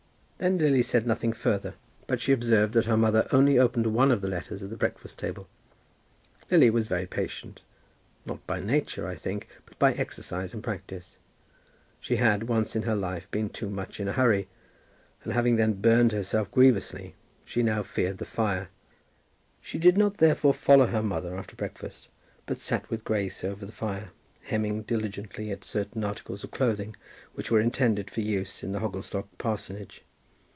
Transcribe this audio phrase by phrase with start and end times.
[0.41, 1.75] Then Lily said nothing further,
[2.07, 5.19] but she observed that her mother only opened one of her letters at the breakfast
[5.19, 5.47] table.
[6.49, 7.61] Lily was very patient;
[8.25, 11.19] not by nature, I think, but by exercise and practice.
[11.99, 14.47] She had, once in her life, been too much in a hurry;
[15.23, 17.13] and having then burned herself grievously,
[17.45, 18.69] she now feared the fire.
[19.61, 22.09] She did not therefore follow her mother after breakfast,
[22.47, 24.09] but sat with Grace over the fire,
[24.41, 26.95] hemming diligently at certain articles of clothing
[27.35, 30.01] which were intended for use in the Hogglestock parsonage.